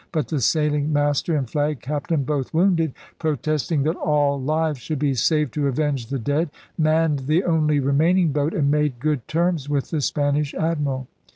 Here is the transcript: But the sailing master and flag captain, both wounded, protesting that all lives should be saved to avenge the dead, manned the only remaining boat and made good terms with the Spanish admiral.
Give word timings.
But 0.11 0.29
the 0.29 0.41
sailing 0.41 0.91
master 0.91 1.35
and 1.37 1.47
flag 1.47 1.79
captain, 1.79 2.23
both 2.23 2.55
wounded, 2.55 2.93
protesting 3.19 3.83
that 3.83 3.95
all 3.95 4.41
lives 4.41 4.79
should 4.79 4.97
be 4.97 5.13
saved 5.13 5.53
to 5.53 5.67
avenge 5.67 6.07
the 6.07 6.17
dead, 6.17 6.49
manned 6.75 7.27
the 7.27 7.43
only 7.43 7.79
remaining 7.79 8.31
boat 8.31 8.55
and 8.55 8.71
made 8.71 8.99
good 8.99 9.27
terms 9.27 9.69
with 9.69 9.91
the 9.91 10.01
Spanish 10.01 10.55
admiral. 10.55 11.07